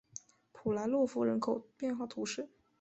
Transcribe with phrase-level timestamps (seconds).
[0.51, 2.49] 普莱洛夫人口变化图示